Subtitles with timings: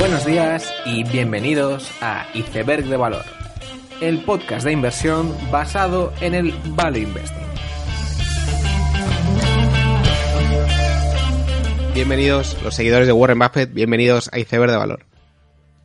[0.00, 3.22] Buenos días y bienvenidos a Iceberg de Valor,
[4.00, 7.46] el podcast de inversión basado en el Value Investing.
[11.92, 15.04] Bienvenidos los seguidores de Warren Buffett, bienvenidos a Iceberg de Valor.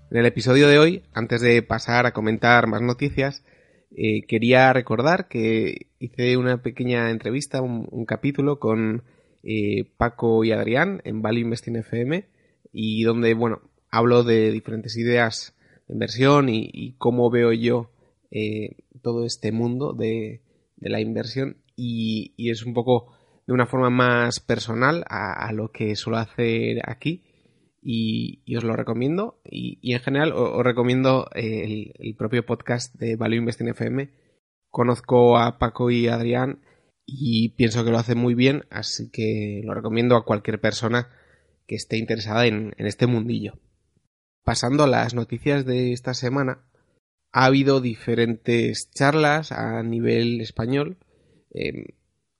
[0.09, 3.43] En el episodio de hoy, antes de pasar a comentar más noticias,
[3.97, 9.03] eh, quería recordar que hice una pequeña entrevista, un, capítulo con
[9.43, 12.29] eh, Paco y Adrián en Value Investing FM
[12.71, 13.61] y donde, bueno,
[13.91, 15.55] hablo de diferentes ideas
[15.87, 17.91] de inversión y, cómo veo yo
[18.31, 20.41] eh, todo este mundo de,
[20.77, 23.13] la inversión y, es un poco
[23.47, 27.23] de una forma más personal a, lo que suelo hacer aquí
[27.81, 33.37] y, os lo recomiendo y, en general os, recomiendo el, el, propio podcast de Value
[33.37, 34.09] Investing FM
[34.69, 36.61] conozco a Paco y Adrián
[37.05, 41.09] y pienso que lo hacen muy bien así que lo recomiendo a cualquier persona
[41.67, 43.53] que esté interesada en este mundillo
[44.45, 46.59] pasando a las noticias de esta semana,
[47.33, 50.97] ha habido diferentes charlas a nivel español.
[51.49, 51.87] Em,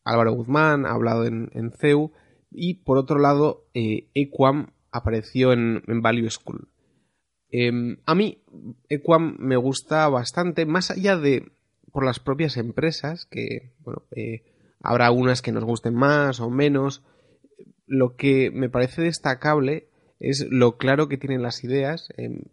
[0.06, 2.14] Álvaro Guzmán ha hablado en, CEU
[2.52, 6.70] y por otro lado eh, Equam apareció en, Value School.
[7.50, 8.44] Em, a mí
[8.88, 11.52] Equam me gusta bastante, más allá de
[11.92, 14.44] por las propias empresas, que bueno, eh,
[14.82, 17.04] habrá unas que nos gusten más o menos.
[17.88, 22.10] Lo que me parece destacable es lo claro que tienen las ideas.
[22.18, 22.44] Em,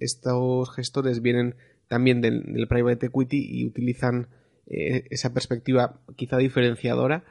[0.00, 1.54] estos gestores vienen
[1.88, 4.28] también del, private equity y utilizan
[4.66, 7.24] eh, esa perspectiva quizá diferenciadora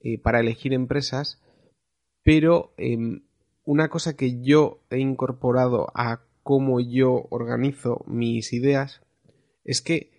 [0.00, 1.42] eh, para elegir empresas,
[2.22, 3.24] pero em,
[3.64, 9.00] una cosa que yo he incorporado a cómo yo organizo mis ideas
[9.64, 10.12] es que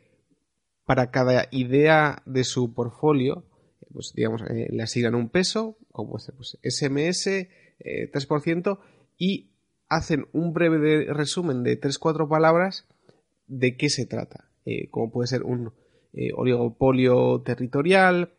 [0.85, 3.45] para cada idea de su portfolio,
[3.94, 7.47] pues digamos, eh, le asignan un peso, como pues, SMS,
[7.79, 8.79] 3%,
[9.17, 9.52] y
[9.88, 12.88] hacen un breve resumen de 3-4 palabras
[13.47, 15.73] de qué se trata, eh, como puede ser un
[16.13, 18.34] eh, oligopolio territorial,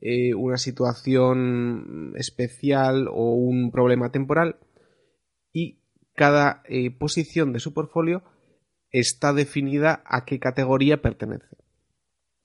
[0.00, 4.56] eh, una situación especial o un problema temporal
[5.52, 5.80] y
[6.14, 6.64] cada
[6.98, 8.24] posición de su portfolio
[8.90, 11.56] está definida a qué categoría pertenece.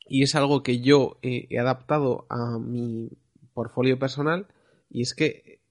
[0.07, 3.09] Y es algo que yo he adaptado a mi
[3.55, 4.47] portfolio personal
[4.89, 5.62] y es que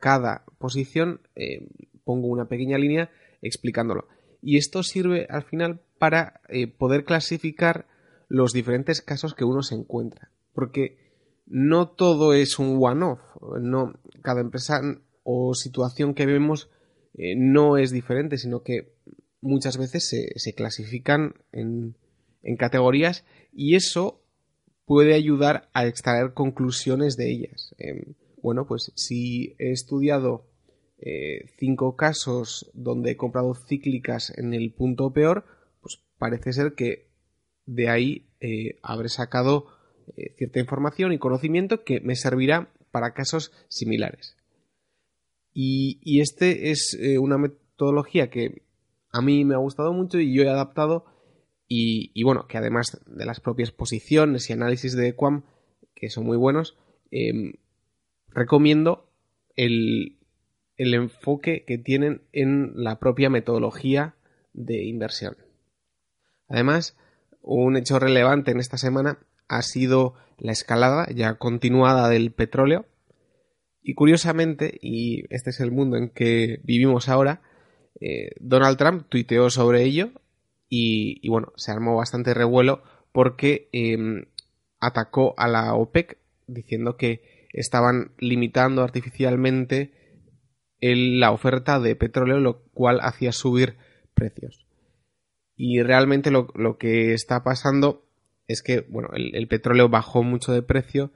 [0.00, 1.68] cada posición eh,
[2.04, 3.10] pongo una pequeña línea
[3.42, 4.08] explicándolo.
[4.42, 7.86] Y esto sirve al final para eh, poder clasificar
[8.28, 10.30] los diferentes casos que uno se encuentra.
[10.52, 10.98] Porque
[11.46, 13.20] no todo es un one-off.
[13.60, 14.80] No, cada empresa
[15.22, 16.70] o situación que vemos
[17.14, 18.94] eh, no es diferente, sino que
[19.40, 21.96] muchas veces se, clasifican en,
[22.42, 24.20] en categorías y eso
[24.90, 27.74] puede ayudar a extraer conclusiones de ellas.
[27.78, 30.46] Em, bueno, pues si he estudiado
[30.98, 35.44] eh, cinco casos donde he comprado cíclicas en el punto peor,
[35.80, 37.08] pues parece ser que
[37.64, 39.68] de ahí eh, habré sacado
[40.16, 44.36] eh, cierta información y conocimiento que me servirá para casos similares.
[45.52, 48.62] Y, y este es una metodología que
[49.10, 51.06] a mí me ha gustado mucho y yo he adaptado
[51.66, 55.44] y, y, bueno, que además de las propias posiciones y análisis de Quam,
[55.94, 56.76] que son muy buenos,
[57.10, 57.54] em,
[58.32, 59.10] recomiendo
[59.56, 60.16] el,
[60.76, 64.14] enfoque que tienen en la propia metodología
[64.52, 65.36] de inversión.
[66.48, 66.96] Además,
[67.42, 69.18] un hecho relevante en esta semana
[69.48, 72.86] ha sido la escalada ya continuada del petróleo.
[73.82, 77.42] Y curiosamente, y este es el mundo en que vivimos ahora,
[78.00, 80.10] eh, Donald Trump tuiteó sobre ello
[80.68, 84.26] y, bueno, se armó bastante revuelo porque em,
[84.78, 89.92] atacó a la OPEC diciendo que estaban limitando artificialmente
[90.80, 93.76] la oferta de petróleo, lo cual hacía subir
[94.14, 94.66] precios.
[95.56, 98.06] Y realmente lo, que está pasando
[98.46, 101.12] es que bueno, el, petróleo bajó mucho de precio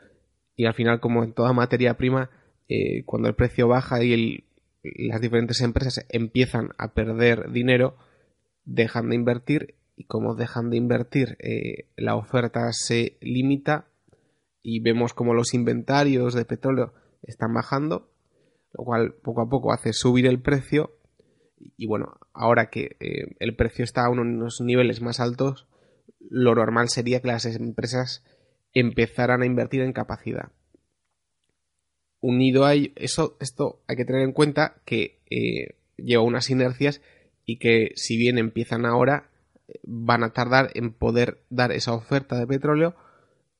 [0.54, 2.30] y al final, como en toda materia prima,
[2.68, 4.44] eh, cuando el precio baja y
[4.82, 7.96] las diferentes empresas empiezan a perder dinero,
[8.64, 13.86] dejan de invertir y como dejan de invertir, eh, la oferta se limita
[14.64, 18.10] y vemos como los inventarios de petróleo están bajando,
[18.72, 20.98] lo cual poco a poco hace subir el precio
[21.76, 25.68] y bueno, ahora que eh, el precio está a unos niveles más altos,
[26.18, 28.24] lo normal sería que las empresas
[28.72, 30.50] empezaran a invertir en capacidad.
[32.20, 37.02] Unido a eso, esto hay que tener en cuenta que eh, lleva unas inercias
[37.44, 39.30] y que si bien empiezan ahora,
[39.82, 42.96] van a tardar en poder dar esa oferta de petróleo,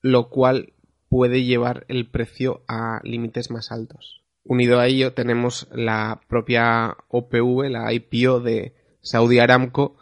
[0.01, 0.74] lo cual
[1.15, 4.25] puede llevar el precio a límites más altos.
[4.43, 9.97] Unido a ello tenemos la propia OPV, la IPO de Saudi Aramco,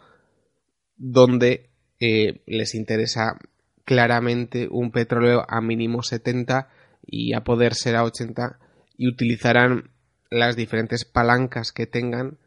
[0.95, 1.69] donde
[1.99, 3.37] eh, les interesa
[3.85, 6.67] claramente un petróleo a mínimo 70
[7.05, 8.57] y a poder ser a 80
[8.97, 9.91] y utilizarán
[10.31, 12.39] las diferentes palancas que tengan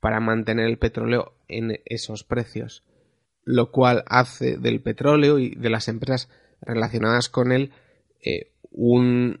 [0.00, 2.84] para mantener el petróleo en esos precios,
[3.44, 6.28] lo cual hace del petróleo y de las empresas
[6.60, 7.72] relacionadas con él
[8.24, 9.40] eh, un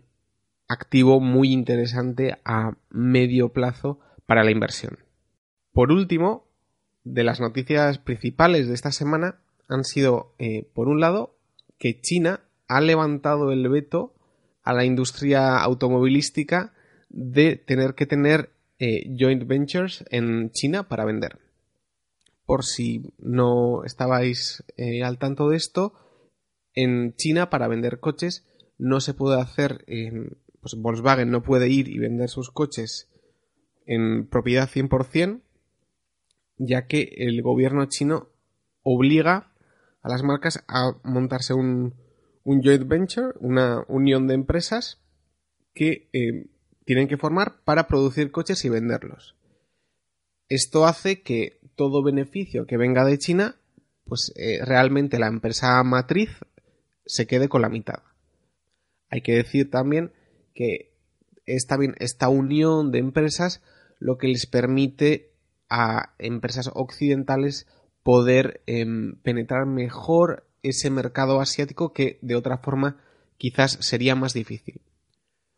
[0.68, 4.98] activo muy interesante a medio plazo para la inversión.
[5.72, 6.46] Por último,
[7.02, 11.34] de las noticias principales de esta semana han sido, eh, por un lado,
[11.78, 14.14] que China ha levantado el veto
[14.62, 16.72] a la industria automovilística
[17.08, 21.38] de tener que tener eh, joint ventures en China para vender.
[22.46, 24.62] Por si no estabais
[25.02, 25.94] al tanto de esto,
[26.74, 28.44] en China para vender coches
[28.78, 29.84] no se puede hacer,
[30.60, 33.10] pues Volkswagen no puede ir y vender sus coches
[33.86, 35.40] en propiedad 100%,
[36.58, 38.28] ya que el gobierno chino
[38.82, 39.52] obliga
[40.02, 41.94] a las marcas a montarse un,
[42.44, 45.00] un joint venture, una unión de empresas
[45.74, 46.46] que eh,
[46.84, 49.36] tienen que formar para producir coches y venderlos.
[50.48, 53.56] Esto hace que todo beneficio que venga de China,
[54.04, 56.30] pues eh, realmente la empresa matriz
[57.06, 58.02] se quede con la mitad.
[59.10, 60.12] Hay que decir también
[60.54, 60.94] que
[61.46, 63.62] esta, esta unión de empresas
[63.98, 65.32] lo que les permite
[65.68, 67.66] a empresas occidentales
[68.02, 72.98] poder em, penetrar mejor ese mercado asiático que de otra forma
[73.38, 74.82] quizás sería más difícil.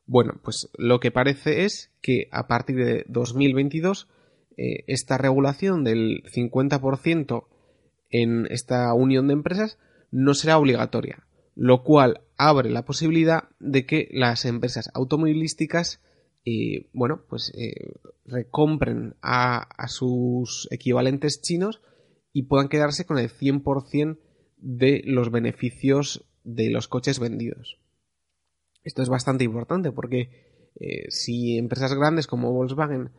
[0.07, 4.09] Bueno, pues lo que parece es que a partir de 2022
[4.57, 7.47] eh, esta regulación del 50%
[8.11, 9.79] en esta unión de empresas
[10.13, 11.27] no será obligatoria,
[11.57, 16.01] lo cual abre la posibilidad de que las empresas automovilísticas
[16.49, 17.95] eh, bueno, pues eh,
[18.25, 21.83] recompren a, sus equivalentes chinos
[22.33, 24.19] y puedan quedarse con el 100%
[24.59, 27.81] de los beneficios de los coches vendidos.
[28.85, 33.11] Esto es bastante importante porque eh, si empresas grandes como Volkswagen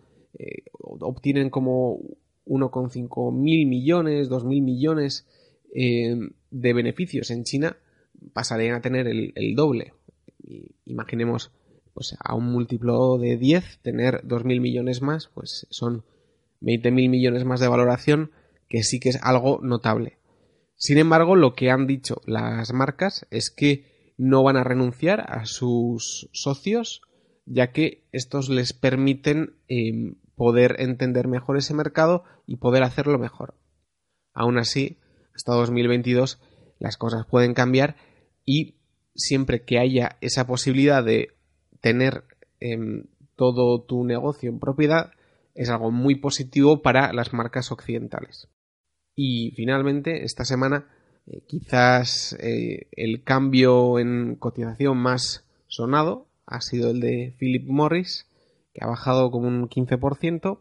[0.81, 2.00] obtienen como
[2.45, 5.28] 1,5 mil millones, 2 mil millones
[5.74, 7.78] de beneficios en China,
[8.34, 9.94] pasarían a tener el, doble.
[10.86, 11.52] imaginemos
[11.94, 16.04] pues, a un múltiplo de 10, tener 2 mil millones más, pues son
[16.62, 18.31] 20 mil millones más de valoración,
[18.69, 20.18] que sí que es algo notable.
[20.75, 25.46] Sin embargo, lo que han dicho las marcas es que no van a renunciar a
[25.46, 27.02] sus socios,
[27.46, 33.56] ya que estos les permiten em, poder entender mejor ese mercado y poder hacerlo mejor.
[34.34, 35.00] Aún así,
[35.34, 36.40] hasta 2022
[36.80, 37.96] las cosas pueden cambiar
[38.47, 38.75] y
[39.13, 41.33] siempre que haya esa posibilidad de
[41.81, 42.23] tener
[42.61, 43.03] em,
[43.35, 45.11] todo tu negocio en propiedad,
[45.53, 48.47] es algo muy positivo para las marcas occidentales.
[49.15, 50.88] Y finalmente, esta semana
[51.25, 58.29] eh, quizás eh, el cambio en cotización más sonado ha sido el de Philip Morris,
[58.73, 60.59] que ha bajado como un 15%,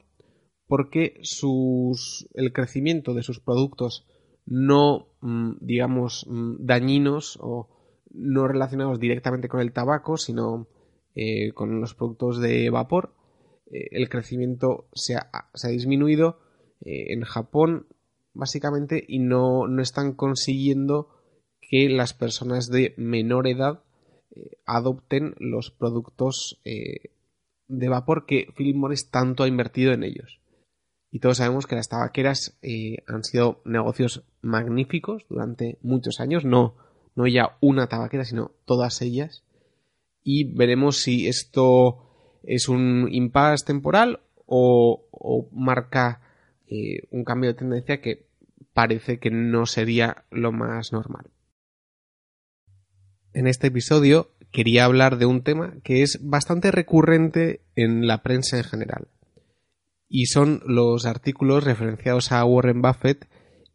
[0.67, 4.07] porque sus, el crecimiento de sus productos
[4.45, 7.76] no, mm, digamos, mm, dañinos o
[8.11, 10.69] no relacionados directamente con el tabaco, sino
[11.15, 13.15] eh, con los productos de vapor,
[13.69, 16.39] el crecimiento se ha, disminuido.
[16.81, 17.87] en Japón
[18.37, 21.09] básicamente, y no, no están consiguiendo
[21.61, 23.83] que las personas de menor edad
[24.31, 27.13] eh, adopten los productos eh,
[27.67, 30.41] de vapor que Philip Morris tanto ha invertido en ellos.
[31.11, 36.77] Y todos sabemos que las tabaqueras eh, han sido negocios magníficos durante muchos años, no,
[37.17, 39.43] no ya una tabaquera, sino todas ellas.
[40.23, 42.05] Y veremos si esto
[42.45, 45.03] es un impasse temporal o,
[45.51, 46.21] marca
[47.11, 48.27] un cambio de tendencia que
[48.73, 51.31] parece que no sería lo más normal.
[53.33, 58.59] En este episodio quería hablar de un tema que es bastante recurrente en la prensa
[58.59, 59.09] en general,
[60.09, 63.29] y son los artículos referenciados a Warren Buffett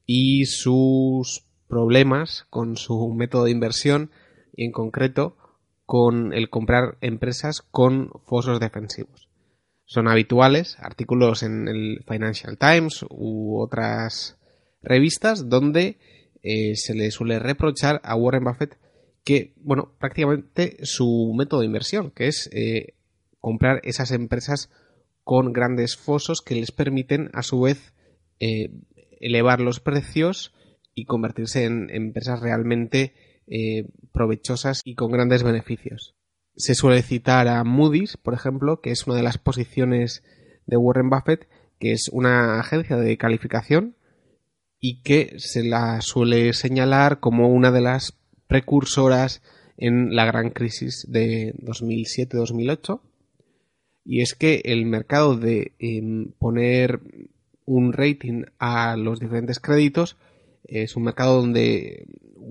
[0.05, 4.11] y sus problemas con su método de inversión
[4.53, 5.37] y en concreto
[5.85, 9.29] con el comprar empresas con fosos defensivos.
[9.85, 14.37] Son habituales artículos en el Financial Times u otras
[14.83, 15.97] revistas donde
[16.43, 18.77] eh, se le suele reprochar a Warren Buffett
[19.23, 22.95] que, bueno, prácticamente su método de inversión, que es eh,
[23.39, 24.69] comprar esas empresas
[25.23, 27.93] con grandes fosos que les permiten a su vez
[28.41, 28.71] eh,
[29.21, 30.53] elevar los precios
[30.93, 33.13] y convertirse en empresas realmente
[34.13, 36.15] provechosas y con grandes beneficios.
[36.55, 40.23] se suele citar a Moody's, por ejemplo, que es una de las posiciones
[40.67, 43.95] de Warren Buffett, que es una agencia de calificación
[44.79, 48.17] y que se la suele señalar como una de las
[48.47, 49.41] precursoras
[49.77, 53.01] en la gran crisis de 2007-2008.
[54.03, 56.99] Y es que el mercado de em, poner
[57.65, 60.17] un rating a los diferentes créditos
[60.63, 62.05] es un mercado donde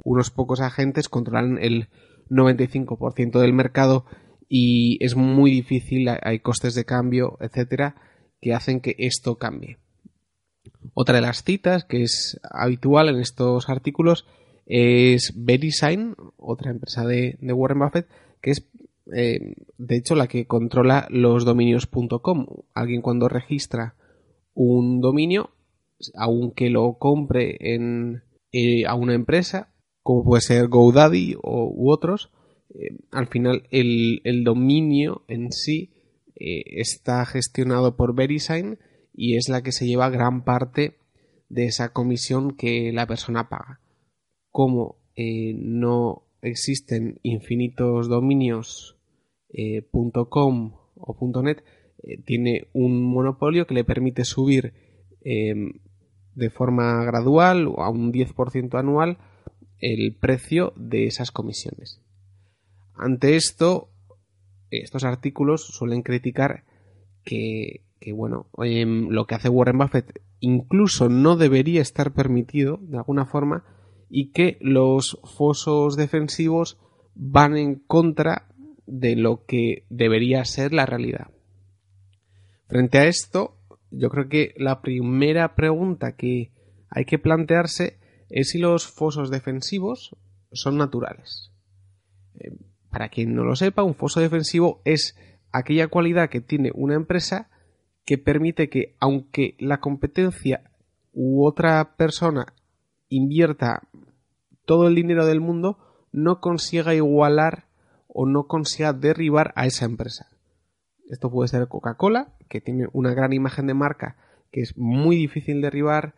[0.05, 1.89] unos pocos agentes controlan el
[2.31, 4.05] 95% del mercado
[4.49, 7.97] y es muy difícil, hay costes de cambio, etcétera,
[8.41, 9.79] que hacen que esto cambie.
[10.95, 14.27] Otra de las citas que es habitual en estos artículos
[14.67, 18.09] es VeriSign, otra empresa de, Warren Buffett,
[18.41, 18.67] que es
[19.13, 22.47] eh, de hecho la que controla los dominios.com.
[22.75, 23.95] Alguien cuando registra
[24.55, 25.51] un dominio,
[26.15, 32.31] aunque lo compre en, eh, a una empresa, como puede ser GoDaddy o, u otros,
[32.75, 35.93] eh, al final el, dominio en sí
[36.37, 38.79] eh, está gestionado por VeriSign
[39.13, 40.99] y es la que se lleva gran parte
[41.49, 43.81] de esa comisión que la persona paga.
[44.51, 48.97] Como eh, no existen infinitos dominios
[50.31, 51.65] .com o .net,
[52.25, 54.75] tiene un monopolio que le permite subir
[56.35, 59.19] de forma gradual o a un 10% anual
[59.79, 62.01] el precio de esas comisiones.
[62.95, 63.91] Ante esto,
[64.71, 66.65] estos artículos suelen criticar
[67.25, 67.85] que,
[68.15, 73.65] bueno, em, lo que hace Warren Buffett incluso no debería estar permitido de alguna forma
[74.09, 76.79] y que los fosos defensivos
[77.15, 78.49] van en contra
[78.87, 81.31] de lo que debería ser la realidad.
[82.67, 83.60] Frente a esto,
[83.91, 86.53] yo creo que la primera pregunta que
[86.89, 90.17] hay que plantearse es si los fosos defensivos
[90.53, 91.53] son naturales.
[92.35, 92.53] Eh,
[92.91, 95.17] para quien no lo sepa, un foso defensivo es
[95.53, 97.51] aquella cualidad que tiene una empresa
[98.05, 100.73] que permite que, aunque la competencia
[101.13, 102.55] u otra persona
[103.09, 103.83] invierta
[104.65, 105.79] todo el dinero del mundo,
[106.13, 107.67] no consiga igualar
[108.09, 110.29] o no consiga derribar a esa empresa.
[111.11, 114.17] Esto puede ser Coca-Cola, que tiene una gran imagen de marca
[114.51, 116.15] que es muy difícil derribar,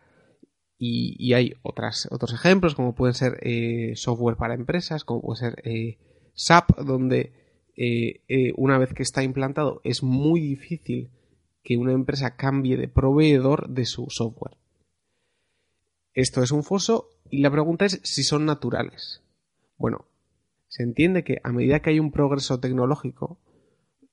[0.85, 5.97] y, hay otros ejemplos, como pueden ser eh, software para empresas, como puede ser eh,
[6.33, 7.31] SAP, donde
[7.77, 11.09] eh, una vez que está implantado es muy difícil
[11.63, 14.57] que una empresa cambie de proveedor de su software.
[16.13, 19.21] Esto es un foso y la pregunta es si son naturales.
[19.77, 20.05] Bueno,
[20.67, 23.39] se entiende que a medida que hay un progreso tecnológico,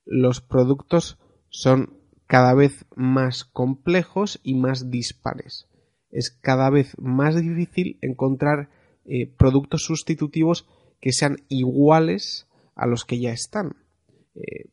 [0.05, 5.71] los productos son cada vez más complejos y más dispares
[6.11, 8.69] es cada vez más difícil encontrar
[9.05, 10.67] eh, productos sustitutivos
[11.01, 13.77] que sean iguales a los que ya están.
[14.35, 14.71] Eh,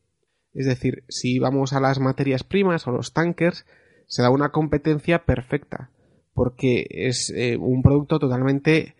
[0.52, 3.64] es decir, si vamos a las materias primas o los tankers,
[4.06, 5.90] se da una competencia perfecta,
[6.34, 8.94] porque es eh, un producto totalmente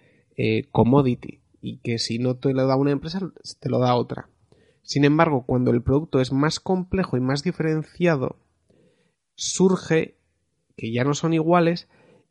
[0.70, 3.18] commodity y que si no te lo da una empresa,
[3.58, 4.28] te lo da otra.
[4.88, 8.37] Sin embargo, cuando el producto es más complejo y más diferenciado,
[9.35, 10.16] surge
[10.78, 11.88] que ya no son iguales,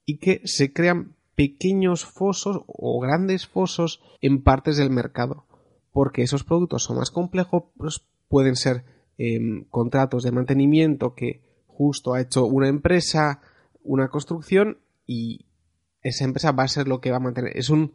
[0.07, 5.45] y que se crean pequeños fosos o grandes fosos en partes del mercado,
[5.91, 8.85] porque esos productos son más complejos, pues pueden ser
[9.19, 13.41] em, contratos de mantenimiento que justo ha hecho una empresa,
[13.83, 15.45] una construcción y
[16.01, 17.55] esa empresa va a ser lo que va a mantener.
[17.55, 17.93] Es, un,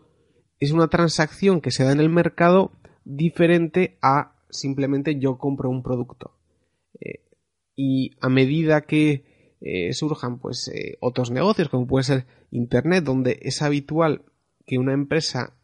[0.60, 2.70] es una transacción que se da en el mercado
[3.04, 6.36] diferente a simplemente yo compro un producto.
[7.00, 7.24] Eh,
[7.74, 9.24] y a medida que
[9.60, 14.24] eh, surjan pues eh, otros negocios como puede ser internet donde es habitual
[14.66, 15.56] que una empresa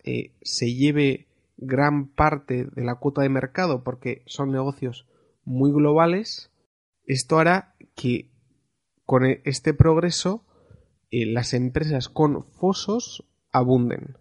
[0.43, 5.07] se lleve gran parte de la cuota de mercado porque son negocios
[5.45, 6.51] muy globales
[7.05, 8.31] esto hará que
[9.05, 10.45] con e, este progreso
[11.11, 14.17] las empresas con fosos abunden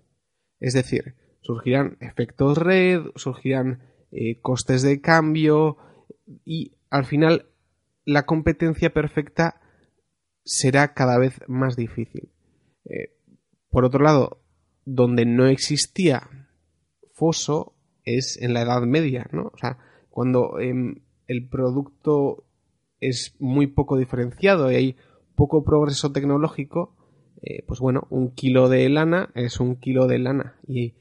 [0.59, 3.81] es decir surgirán efectos red surgirán
[4.41, 5.77] costes de cambio
[6.45, 7.47] y al final
[8.05, 9.59] la competencia perfecta
[10.43, 12.31] será cada vez más difícil.
[12.85, 13.13] Eh,
[13.69, 14.41] por otro lado,
[14.85, 16.29] donde no existía
[17.13, 19.51] foso es en la Edad Media, ¿no?
[19.53, 19.77] O sea,
[20.09, 22.45] cuando em, el producto
[23.01, 24.95] es muy poco diferenciado y hay
[25.35, 26.95] poco progreso tecnológico,
[27.41, 30.95] eh, pues bueno, un kilo de lana es un kilo de lana y,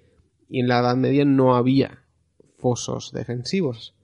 [0.49, 2.05] en la Edad Media no había
[2.67, 3.95] fosos defensivos.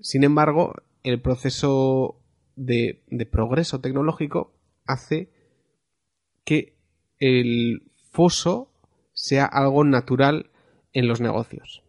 [0.00, 0.74] Sin embargo,
[1.04, 2.20] el proceso
[2.56, 4.52] de progreso tecnológico
[4.84, 5.30] hace
[6.44, 6.76] que
[7.20, 8.72] el foso
[9.12, 10.50] sea algo natural
[10.92, 11.84] en los negocios.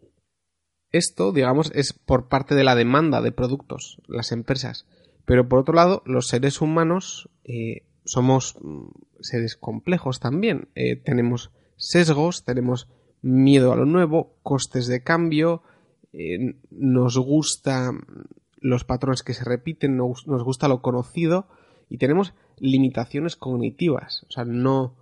[0.92, 4.86] Esto, digamos, es por parte de la demanda de productos, las empresas.
[5.26, 8.90] Pero por otro lado, los seres humanos eh, somos mm,
[9.22, 10.70] seres complejos también.
[10.76, 12.88] Eh, tenemos sesgos, tenemos
[13.24, 15.64] miedo a lo nuevo, costes de cambio,
[16.18, 17.92] eh, nos gusta
[18.58, 21.48] los patrones que se repiten, nos, gusta lo conocido
[21.90, 24.24] y tenemos limitaciones cognitivas.
[24.30, 24.96] O sea, no,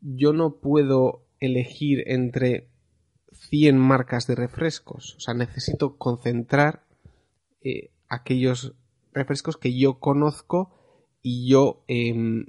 [0.00, 2.68] yo no puedo elegir entre
[3.32, 5.14] 100 marcas de refrescos.
[5.16, 6.84] O sea, necesito concentrar
[7.62, 8.74] eh, aquellos
[9.12, 10.74] refrescos que yo conozco
[11.22, 12.46] y yo em,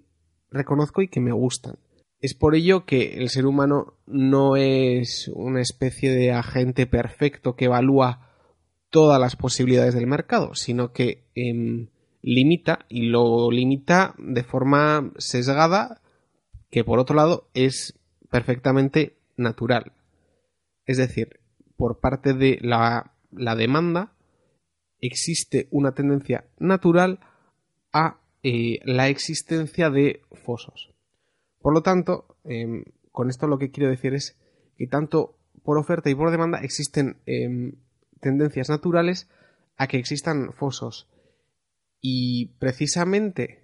[0.52, 1.80] reconozco y que me gustan.
[2.22, 7.66] Es por ello que el ser humano no es una especie de agente perfecto que
[7.66, 8.30] evalúa
[8.90, 11.88] todas las posibilidades del mercado, sino que em,
[12.22, 16.02] limita y lo limita de forma sesgada
[16.70, 17.98] que por otro lado es
[18.30, 19.94] perfectamente natural.
[20.86, 21.40] Es decir,
[21.78, 24.14] por parte de la, demanda
[25.00, 27.20] existe una tendencia natural
[27.94, 30.90] a eh, la existencia de fosos.
[31.62, 34.38] Por lo tanto, em, con esto lo que quiero decir es
[34.78, 37.74] que tanto por oferta y por demanda existen em,
[38.22, 39.30] tendencias naturales
[39.78, 41.08] a que existan fosos.
[42.02, 43.64] Y precisamente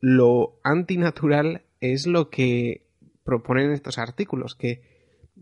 [0.00, 2.86] lo antinatural es lo que
[3.24, 4.82] proponen estos artículos, que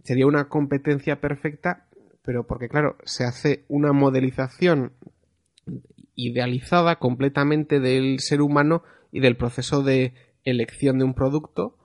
[0.03, 1.89] sería una competencia perfecta,
[2.23, 4.93] pero porque claro, se hace una modelización
[6.15, 10.15] idealizada completamente del ser humano y del proceso de
[10.47, 11.77] elección de un producto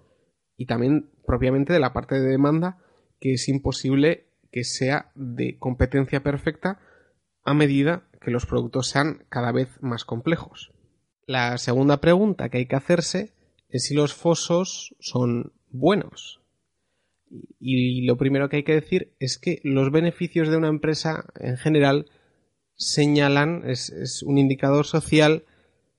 [0.56, 2.78] y también propiamente de la parte de demanda
[3.20, 6.80] que es imposible que sea de competencia perfecta
[7.44, 10.72] a medida que los productos sean cada vez más complejos.
[11.26, 13.34] La segunda pregunta que hay que hacerse
[13.70, 16.42] es si los fosos son buenos.
[17.60, 21.58] Y lo primero que hay que decir es que los beneficios de una empresa en
[21.58, 22.08] general
[22.76, 25.46] señalan, es, un indicador social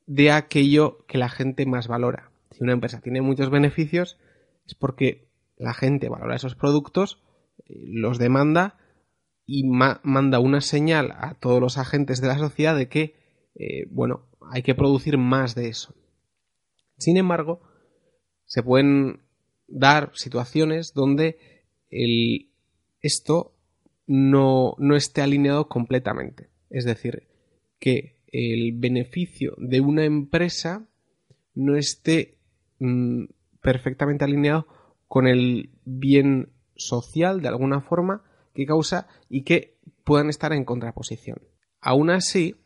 [0.07, 2.32] de aquello que la gente más valora.
[2.53, 4.19] Si una empresa tiene muchos beneficios
[4.67, 7.23] es porque la gente valora esos productos,
[7.67, 8.79] eh, los demanda
[9.45, 13.17] y manda una señal a todos los agentes de la sociedad de que,
[13.55, 15.95] eh, bueno, hay que producir más de eso.
[16.97, 17.61] Sin embargo,
[18.47, 19.23] se pueden
[19.67, 21.39] dar situaciones donde
[23.01, 23.55] esto
[24.07, 26.49] no, no esté alineado completamente.
[26.71, 27.29] Es decir,
[27.79, 30.87] que el beneficio de una empresa
[31.55, 32.39] no esté
[32.83, 33.25] mm,
[33.61, 34.67] perfectamente alineado
[35.09, 38.23] con el bien social de alguna forma
[38.55, 41.39] que causa y que puedan estar en contraposición.
[41.81, 42.57] Aún así,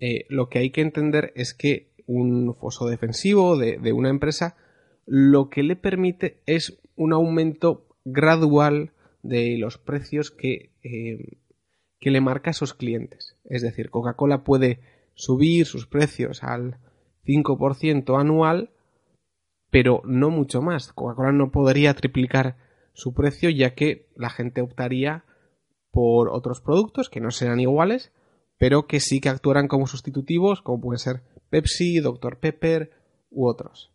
[0.00, 4.56] eh, lo que hay que entender es que un foso defensivo de, una empresa
[5.06, 11.38] lo que le permite es un aumento gradual de los precios que, eh,
[12.00, 13.36] que le marca a sus clientes.
[13.44, 14.80] Es decir, Coca-Cola puede
[15.14, 16.78] subir sus precios al
[17.24, 18.73] 5% anual,
[19.74, 20.92] pero no mucho más.
[20.92, 22.56] Coca-Cola no podría triplicar
[22.92, 25.24] su precio ya que la gente optaría
[25.90, 28.12] por otros productos que no serán iguales,
[28.56, 32.38] pero que sí que actuarán como sustitutivos, como pueden ser Pepsi, Dr.
[32.38, 32.92] Pepper
[33.30, 33.92] u otros.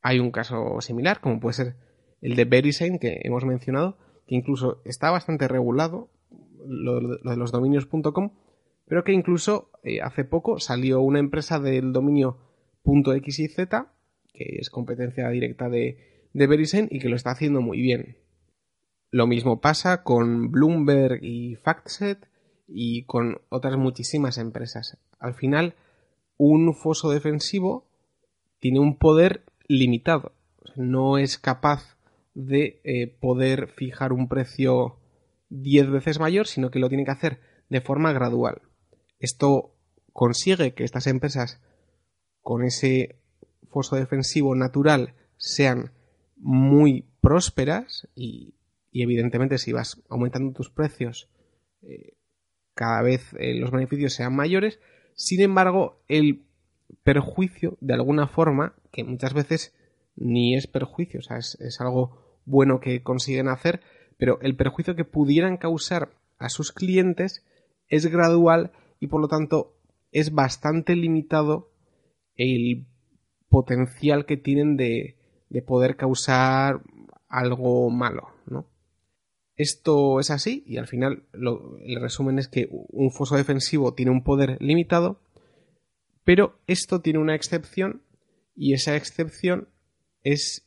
[0.00, 1.76] Hay un caso similar, como puede ser
[2.22, 6.08] el de Verisign que hemos mencionado, que incluso está bastante regulado,
[6.66, 8.30] lo, de los dominios.com,
[8.86, 12.38] pero que incluso eh, hace poco salió una empresa del dominio
[12.84, 13.54] .xyz,
[14.32, 18.16] que es competencia directa de, de y que lo está haciendo muy bien.
[19.10, 22.26] Lo mismo pasa con Bloomberg y FactSet,
[22.74, 24.98] y con otras muchísimas empresas.
[25.18, 25.74] Al final,
[26.36, 27.86] un foso defensivo
[28.58, 30.32] tiene un poder limitado.
[30.76, 31.96] No es capaz
[32.34, 34.98] de eh, poder fijar un precio
[35.50, 38.62] 10 veces mayor, sino que lo tiene que hacer de forma gradual.
[39.18, 39.74] Esto
[40.12, 41.60] consigue que estas empresas
[42.40, 43.21] con ese
[43.72, 45.92] foso defensivo natural sean
[46.36, 48.54] muy prósperas y,
[48.92, 51.30] evidentemente si vas aumentando tus precios
[51.82, 52.14] eh,
[52.74, 54.80] cada vez eh, los beneficios sean mayores.
[55.14, 56.44] Sin embargo, el
[57.02, 59.74] perjuicio, de alguna forma, que muchas veces
[60.14, 63.80] ni es perjuicio, o sea, es, es algo bueno que consiguen hacer,
[64.18, 67.44] pero el perjuicio que pudieran causar a sus clientes
[67.88, 69.76] es gradual y por lo tanto
[70.12, 71.72] es bastante limitado
[72.36, 72.86] el
[73.52, 75.16] potencial que tienen de,
[75.50, 76.80] de poder causar
[77.28, 78.66] algo malo, ¿no?
[79.56, 84.24] Esto es así y al final el resumen es que un foso defensivo tiene un
[84.24, 85.20] poder limitado,
[86.24, 88.02] pero esto tiene una excepción
[88.56, 89.68] y esa excepción
[90.22, 90.66] es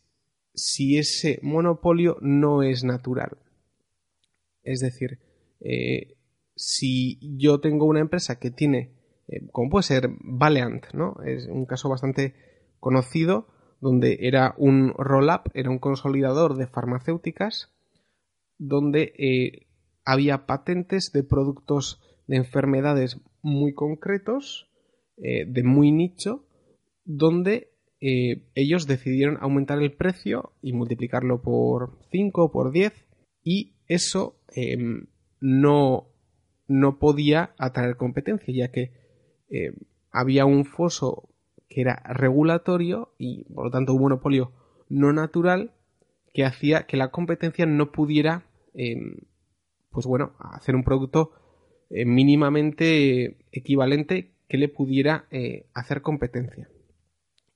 [0.53, 3.37] si ese monopolio no es natural.
[4.63, 5.19] Es decir,
[5.59, 6.15] eh,
[6.55, 8.91] si yo tengo una empresa que tiene,
[9.27, 11.17] eh, como puede ser Valiant, ¿no?
[11.25, 12.35] Es un caso bastante
[12.85, 13.47] conocido
[13.81, 17.73] donde era un roll-up, era un consolidador de farmacéuticas,
[18.59, 19.65] donde eh,
[20.05, 24.69] había patentes de productos de enfermedades muy concretos,
[25.17, 26.45] eh, de muy nicho,
[27.05, 27.71] donde
[28.53, 32.93] ellos decidieron aumentar el precio y multiplicarlo por 5 o por 10
[33.41, 35.07] y eso em,
[35.39, 36.11] no
[36.67, 38.91] no podía atraer competencia, ya que
[39.49, 39.71] eh,
[40.11, 41.34] había un foso
[41.69, 44.51] que era regulatorio y por lo tanto un monopolio
[44.89, 45.73] no natural
[46.33, 49.17] que hacía que la competencia no pudiera, em,
[49.89, 51.31] pues bueno, hacer un producto
[51.89, 56.69] eh, mínimamente equivalente que le pudiera eh, hacer competencia.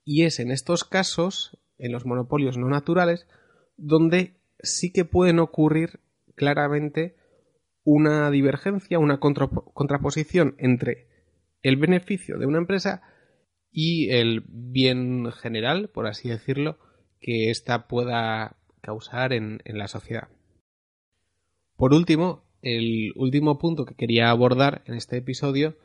[0.05, 3.27] Y es en estos casos, en los monopolios no naturales,
[3.77, 5.99] donde sí que pueden ocurrir
[6.35, 7.15] claramente
[7.83, 11.07] una divergencia, una contraposición entre
[11.63, 13.01] el beneficio de una empresa
[13.71, 16.77] y el bien general, por así decirlo,
[17.19, 20.29] que ésta pueda causar en, en la sociedad.
[21.75, 25.77] Por último, el último punto que quería abordar en este episodio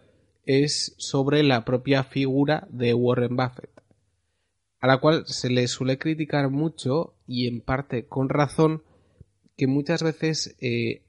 [0.44, 3.70] es sobre la propia figura de Warren Buffett,
[4.80, 8.82] a la cual se le suele criticar mucho y en parte con razón
[9.56, 11.04] que muchas veces eh,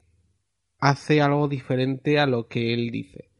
[0.78, 3.30] hace algo diferente a lo que él dice.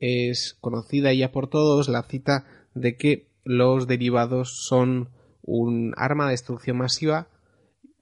[0.00, 5.10] Es conocida ya por todos la cita de que los derivados son
[5.42, 7.28] un arma de destrucción masiva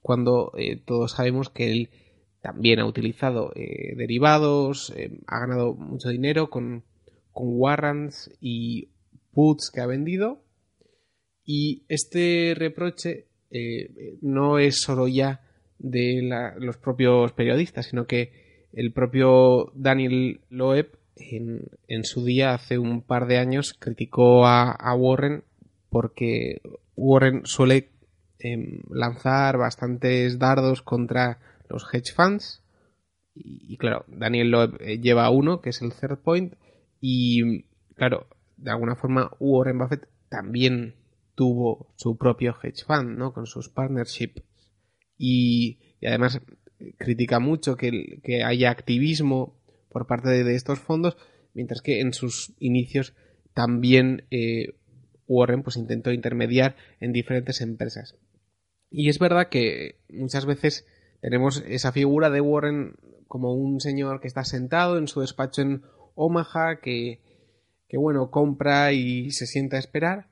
[0.01, 1.89] cuando eh, todos sabemos que él
[2.41, 6.83] también ha utilizado eh, derivados, eh, ha ganado mucho dinero con,
[7.31, 8.89] con warrants y
[9.33, 10.41] puts que ha vendido.
[11.43, 13.25] Y este reproche
[14.21, 15.41] no es solo ya
[15.79, 16.21] de
[16.59, 23.27] los propios periodistas, sino que el propio Daniel Loeb en, su día, hace un par
[23.27, 25.43] de años, criticó a, Warren
[25.89, 26.61] porque
[26.95, 27.89] Warren suele
[28.39, 32.63] em, lanzar bastantes dardos contra los hedge funds.
[33.33, 36.55] Y, claro, Daniel Loeb eh, lleva uno, que es el third point.
[36.99, 37.63] Y
[37.95, 38.27] claro,
[38.57, 40.95] de alguna forma Warren Buffett también
[41.35, 43.33] tuvo su propio hedge fund, ¿no?
[43.33, 44.43] Con sus partnerships
[45.19, 46.41] y, además
[46.97, 49.58] critica mucho que, haya activismo
[49.89, 51.17] por parte de, estos fondos,
[51.53, 53.13] mientras que en sus inicios
[53.53, 54.75] también eh,
[55.27, 58.15] Warren pues intentó intermediar en diferentes empresas.
[58.89, 60.85] Y es verdad que muchas veces
[61.21, 62.95] tenemos esa figura de Warren
[63.27, 65.83] como un señor que está sentado en su despacho en
[66.15, 67.21] Omaha, que,
[67.87, 70.29] que bueno, compra y se sienta a esperar,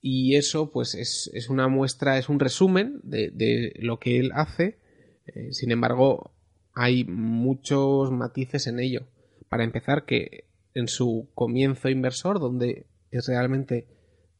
[0.00, 4.78] y eso pues es, una muestra, es un resumen de, lo que él hace.
[5.26, 6.32] Eh, sin embargo,
[6.74, 9.06] hay muchos matices en ello.
[9.48, 13.88] Para empezar, que en su comienzo inversor, donde es realmente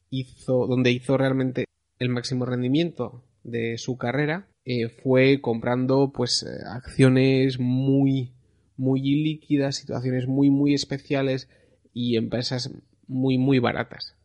[0.09, 1.65] hizo, donde hizo realmente
[1.99, 8.33] el máximo rendimiento de su carrera, eh, fue comprando pues eh, acciones muy
[8.77, 11.49] muy líquidas, situaciones muy muy especiales
[11.93, 12.71] y empresas
[13.07, 14.15] muy muy baratas.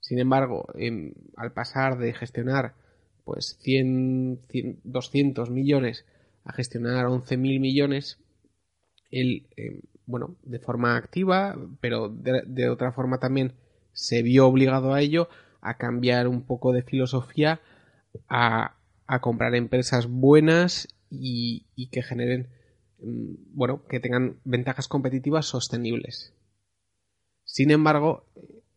[0.00, 0.66] Sin embargo,
[1.36, 2.74] al pasar de gestionar
[3.24, 4.40] pues 100,
[4.84, 6.06] 200 millones
[6.48, 8.18] a gestionar 11.000 millones,
[9.10, 13.52] él, em, bueno, de forma activa, pero de, otra forma también
[13.92, 15.28] se vio obligado a ello,
[15.60, 17.60] a cambiar un poco de filosofía,
[18.28, 18.74] a,
[19.20, 22.48] comprar empresas buenas y, y que generen,
[22.98, 26.32] em, bueno, que tengan ventajas competitivas sostenibles.
[27.44, 28.24] Sin embargo,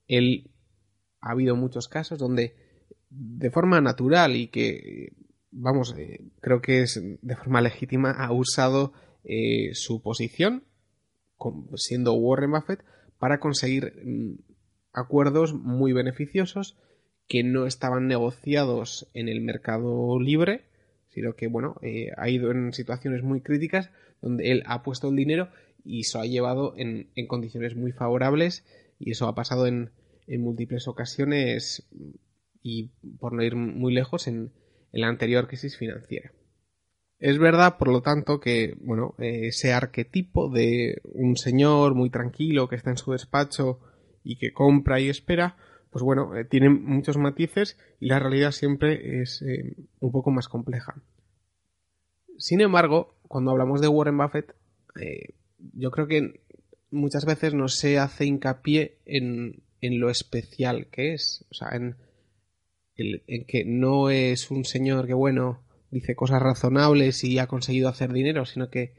[0.07, 0.51] él
[1.21, 2.53] ha habido muchos casos donde
[3.09, 5.13] de forma natural y que,
[5.51, 10.63] vamos, eh, creo que es de forma legítima, ha usado eh, su posición,
[11.75, 12.83] siendo Warren Buffett,
[13.19, 14.39] para conseguir mm,
[14.93, 16.77] acuerdos muy beneficiosos
[17.27, 20.65] que no estaban negociados en el mercado libre,
[21.09, 23.89] sino que, bueno, eh, ha ido en situaciones muy críticas
[24.21, 25.49] donde él ha puesto el dinero
[25.83, 28.63] y eso ha llevado en condiciones muy favorables
[28.99, 29.89] y eso ha pasado en,
[30.27, 31.87] en múltiples ocasiones
[32.61, 34.51] y por no ir muy lejos en,
[34.91, 36.31] la anterior crisis financiera.
[37.19, 42.75] Es verdad, por lo tanto, que bueno, ese arquetipo de un señor muy tranquilo que
[42.75, 43.79] está en su despacho
[44.23, 45.55] y que compra y espera,
[45.91, 50.47] pues bueno, eh, tiene muchos matices y la realidad siempre es eh, un poco más
[50.47, 50.95] compleja.
[52.37, 54.55] Sin embargo, cuando hablamos de Warren Buffett,
[54.99, 55.35] eh,
[55.73, 56.41] yo creo que
[56.89, 61.45] muchas veces no se hace hincapié en en lo especial que es.
[61.49, 61.97] O sea, en,
[63.27, 68.11] en que no es un señor que, bueno, dice cosas razonables y ha conseguido hacer
[68.13, 68.93] dinero, sino que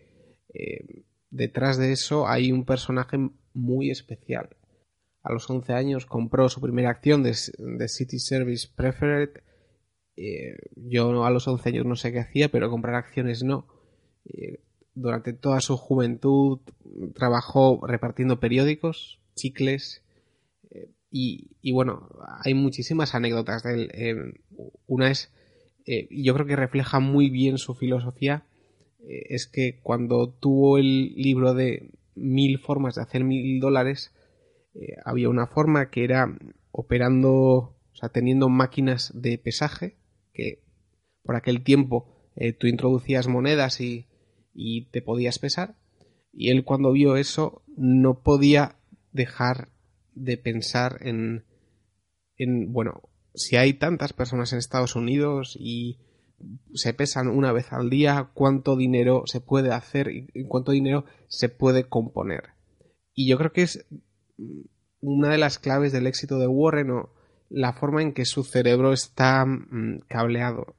[0.55, 3.19] eh, detrás de eso hay un personaje
[3.55, 4.57] muy especial.
[5.23, 7.35] A los 11 años compró su primera acción de,
[7.89, 9.31] City Service Preferred.
[10.17, 13.67] Eh, yo a los 11 años no sé qué hacía, pero comprar acciones no.
[14.25, 14.63] Eh,
[14.95, 16.61] durante toda su juventud
[17.15, 20.05] trabajó repartiendo periódicos, chicles,
[21.13, 22.09] y, bueno,
[22.43, 24.41] hay muchísimas anécdotas de él.
[24.87, 25.31] una es,
[26.11, 28.47] yo creo que refleja muy bien su filosofía,
[29.03, 34.13] eh, es que cuando tuvo el libro de mil formas de hacer mil dólares,
[34.75, 36.37] eh, había una forma que era
[36.71, 39.97] operando, o sea, teniendo máquinas de pesaje,
[40.33, 40.63] que
[41.23, 44.07] por aquel tiempo eh, tú introducías monedas y,
[44.55, 45.77] y te podías pesar,
[46.33, 48.77] y él cuando vio eso no podía
[49.13, 49.69] dejar
[50.15, 51.45] de pensar en,
[52.37, 53.03] en bueno,
[53.35, 56.01] si hay tantas personas en Estados Unidos y
[56.75, 61.49] se pesan una vez al día, cuánto dinero se puede hacer y cuánto dinero se
[61.49, 62.51] puede componer.
[63.15, 63.87] Y yo creo que es
[65.01, 67.13] una de las claves del éxito de Warren o
[67.51, 70.77] la forma en que su cerebro está mm, cableado.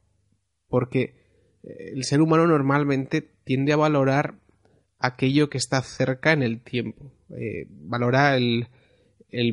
[0.68, 1.16] Porque
[1.64, 4.40] eh, el ser humano normalmente tiende a valorar
[4.98, 7.12] aquello que está cerca en el tiempo.
[7.38, 8.68] Eh, valora el,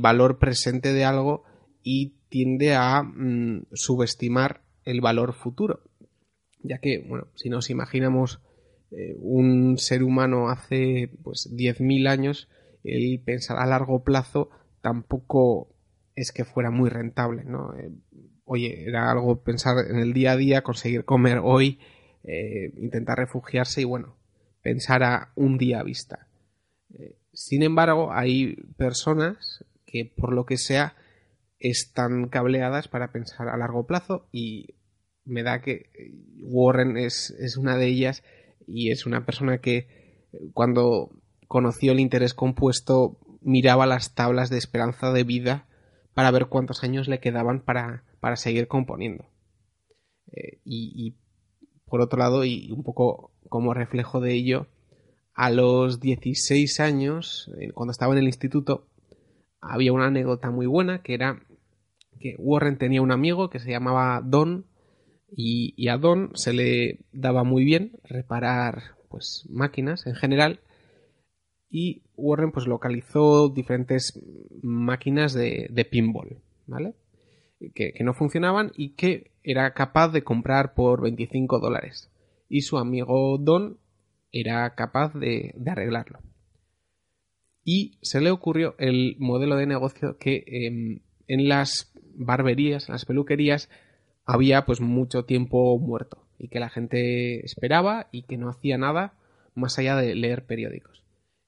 [0.01, 1.45] valor presente de algo
[1.83, 5.83] y tiende a mm, subestimar el valor futuro
[6.63, 8.41] ya que, bueno, si nos imaginamos
[8.91, 12.49] eh, un ser humano hace pues 10.000 años,
[12.85, 15.75] el pensar a largo plazo tampoco
[16.15, 17.75] es que fuera muy rentable, ¿no?
[17.77, 17.91] Eh,
[18.45, 21.79] oye, era algo pensar en el día a día, conseguir comer hoy,
[22.25, 24.17] eh, intentar refugiarse y bueno,
[24.63, 26.27] pensar a un día a vista.
[27.33, 30.95] sin embargo, hay personas que por lo que sea
[31.59, 34.75] están cableadas para pensar a largo plazo y
[35.25, 35.91] me da que
[36.43, 38.23] Warren es, una de ellas
[38.67, 41.11] y es una persona que cuando
[41.49, 45.67] conoció el interés compuesto miraba las tablas de esperanza de vida
[46.15, 49.25] para ver cuántos años le quedaban para, para seguir componiendo.
[50.33, 51.17] Eh, y,
[51.87, 54.69] por otro lado, y un poco como reflejo de ello,
[55.35, 58.87] a los 16 años, eh, cuando estaba en el instituto,
[59.61, 61.41] había una anécdota muy buena que era
[62.19, 64.67] que Warren tenía un amigo que se llamaba Don
[65.33, 70.61] y, a Don se le daba muy bien reparar pues máquinas en general
[71.71, 74.21] y Warren pues localizó diferentes
[74.63, 76.95] máquinas de, pinball, ¿vale?
[77.75, 82.11] Que, no funcionaban y que era capaz de comprar por 25 dólares.
[82.49, 83.79] Y su amigo Don
[84.33, 86.19] era capaz de, arreglarlo.
[87.65, 93.05] Y se le ocurrió el modelo de negocio que em, en las barberías, en las
[93.05, 93.69] peluquerías,
[94.25, 99.15] había pues mucho tiempo muerto y que la gente esperaba y que no hacía nada
[99.55, 101.05] más allá de leer periódicos.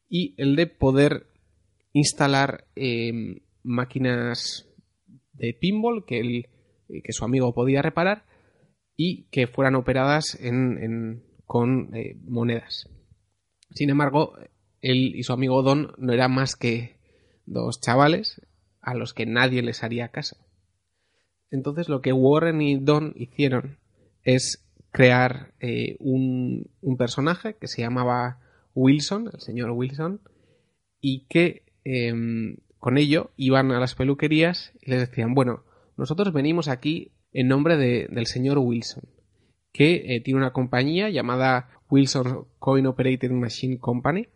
[0.08, 1.26] Y el de poder
[1.92, 4.68] instalar em, máquinas
[5.32, 6.50] de pinball que,
[6.88, 8.24] que su amigo podía reparar
[8.96, 10.38] y que fueran operadas
[11.46, 12.88] con eh, monedas.
[13.70, 14.34] Sin embargo,
[14.82, 16.96] él y su amigo Don no eran más que
[17.46, 18.42] dos chavales
[18.80, 20.36] a los que nadie les haría caso.
[21.50, 23.78] Entonces lo que Warren y Don hicieron
[24.24, 26.68] es crear eh, un,
[26.98, 28.40] personaje que se llamaba
[28.74, 30.20] Wilson, el señor Wilson,
[31.00, 35.64] y que em, con ello iban a las peluquerías y les decían, bueno,
[35.96, 39.04] nosotros venimos aquí en nombre del señor Wilson,
[39.72, 44.28] que eh, tiene una compañía llamada Wilson Coin Operated Machine Company.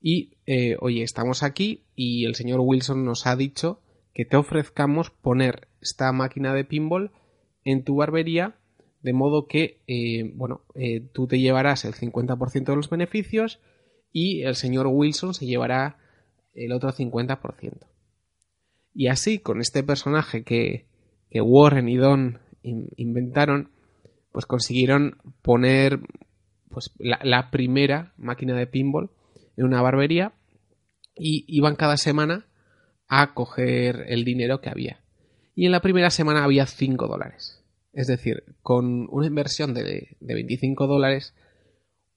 [0.00, 3.82] Y, eh, oye, estamos aquí y el señor Wilson nos ha dicho
[4.14, 7.12] que te ofrezcamos poner esta máquina de pinball
[7.64, 8.56] en tu barbería
[9.02, 13.60] de modo que, eh, bueno, eh, tú te llevarás el 50% de los beneficios
[14.12, 15.98] y el señor Wilson se llevará
[16.54, 17.86] el otro 50%.
[18.92, 20.88] Y así, con este personaje que,
[21.32, 23.70] Warren y Don inventaron,
[24.32, 26.00] pues consiguieron poner
[26.68, 29.10] pues, la, primera máquina de pinball
[29.56, 30.32] en una barbería
[31.14, 32.46] y iban cada semana
[33.08, 35.00] a coger el dinero que había.
[35.54, 37.62] Y en la primera semana había 5 dólares.
[37.92, 41.34] Es decir, con una inversión de, de 25 dólares,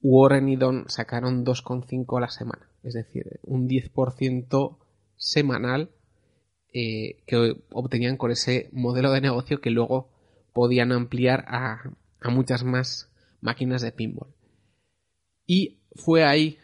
[0.02, 2.70] Warren y Don sacaron 2,5 a la semana.
[2.84, 4.78] Es decir, un 10%
[5.16, 5.90] semanal
[6.74, 10.10] eh, que obtenían con ese modelo de negocio que luego
[10.54, 11.84] podían ampliar a,
[12.20, 14.34] a muchas más máquinas de pinball.
[15.46, 16.58] Y fue ahí,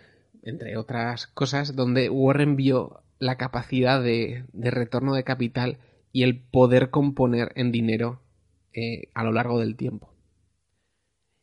[0.44, 5.78] entre otras cosas, donde Warren vio la capacidad de, retorno de capital
[6.12, 8.22] y el poder componer en dinero
[8.74, 10.14] eh, a lo largo del tiempo.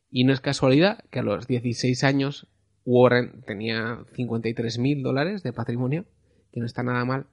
[0.09, 2.47] Y no es casualidad que a los 16 años
[2.85, 6.05] Warren tenía 53 mil dólares de patrimonio,
[6.51, 7.27] que no está nada mal.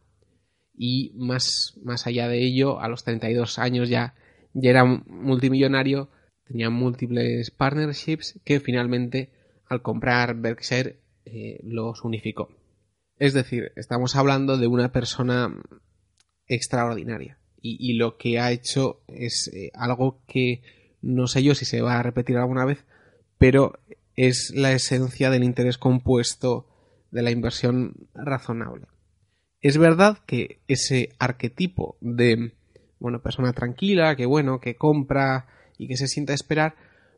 [0.76, 4.14] Y más, más allá de ello, a los 32 años ya,
[4.52, 6.10] ya era multimillonario,
[6.44, 9.30] tenía múltiples partnerships que finalmente
[9.66, 12.48] al comprar Berkshire eh, los unificó.
[13.18, 15.54] Es decir, estamos hablando de una persona
[16.46, 17.38] extraordinaria.
[17.66, 20.60] Y, lo que ha hecho es eh, algo que
[21.00, 22.84] no sé yo si se va a repetir alguna vez,
[23.38, 23.78] pero
[24.16, 26.68] es la esencia del interés compuesto
[27.10, 28.86] de la inversión razonable.
[29.62, 32.52] Es verdad que ese arquetipo de
[32.98, 35.46] bueno, persona tranquila, que bueno, que compra
[35.78, 36.74] y que se sienta a esperar,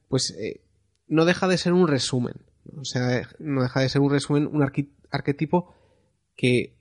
[0.08, 0.60] pues eh,
[1.06, 2.34] no deja de ser un resumen.
[2.76, 4.62] O sea, no deja de ser un resumen, un
[5.10, 5.74] arquetipo
[6.36, 6.76] que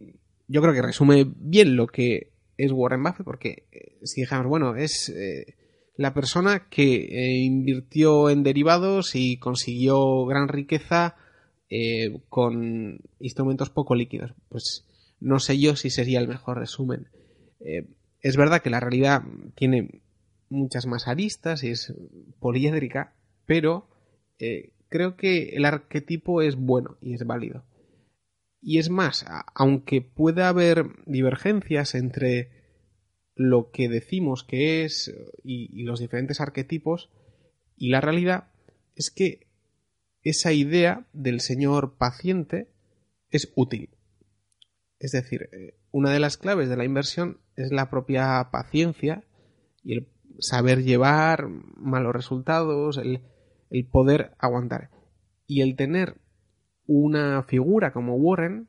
[0.48, 4.76] yo creo que resume bien lo que es Warren Buffett, porque eh, si dejamos, bueno,
[4.76, 5.56] es eh,
[5.98, 11.15] la persona que eh, invirtió en derivados y consiguió gran riqueza
[12.30, 14.34] con instrumentos poco líquidos.
[14.48, 14.86] Pues
[15.19, 17.10] no sé yo si sería el mejor resumen.
[18.21, 19.24] Es verdad que la realidad
[19.56, 20.02] tiene
[20.48, 21.93] muchas más aristas y es
[22.39, 23.89] poliédrica, pero
[24.89, 27.65] creo que el arquetipo es bueno y es válido.
[28.62, 32.50] Y es más, aunque pueda haber divergencias entre
[33.36, 37.12] lo que decimos que es y, los diferentes arquetipos
[37.76, 38.48] y la realidad
[38.95, 39.48] es que
[40.24, 42.71] esa idea del señor paciente
[43.30, 43.89] es útil.
[44.98, 49.26] Es decir, eh, una de las claves de la inversión es la propia paciencia
[49.84, 50.08] y el
[50.39, 53.21] saber llevar malos resultados, el,
[53.91, 54.89] poder aguantar.
[55.47, 56.15] Y el tener
[56.88, 58.67] una figura como Warren,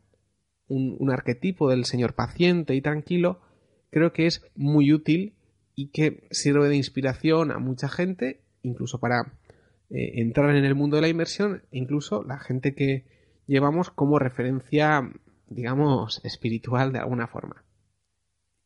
[0.69, 3.41] un arquetipo del señor paciente y tranquilo,
[3.91, 5.37] creo que es muy útil
[5.75, 9.39] y que sirve de inspiración a mucha gente, incluso para
[9.91, 13.05] eh, entrar en el mundo de la inversión, incluso la gente que
[13.47, 15.13] llevamos como referencia,
[15.49, 17.65] digamos, espiritual de alguna forma.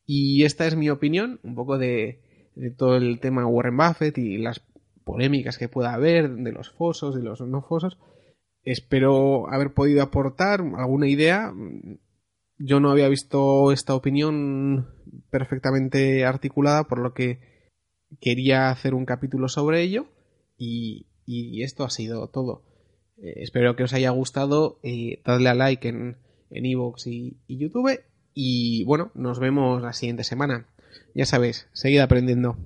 [0.05, 4.37] Y esta es mi opinión, un poco de, de todo el tema Warren Buffett y
[4.37, 4.61] las
[5.03, 7.97] polémicas que pueda haber de los fosos y los no fosos.
[8.63, 11.51] Espero haber podido aportar alguna idea
[12.63, 14.87] yo no había visto esta opinión
[15.29, 17.39] perfectamente articulada, por lo que
[18.19, 20.07] quería hacer un capítulo sobre ello
[20.57, 21.07] y,
[21.63, 22.63] esto ha sido todo.
[23.17, 26.17] Eh, espero que os haya gustado, eh, dadle a like en
[26.49, 28.01] Evox y, y YouTube
[28.33, 30.67] y bueno, nos vemos la siguiente semana.
[31.15, 32.57] Ya sabéis, seguid aprendiendo.